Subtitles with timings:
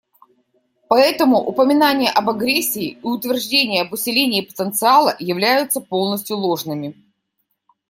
[0.89, 6.95] Поэтому упоминания об агрессии и утверждения об усилении потенциала являются полностью ложными.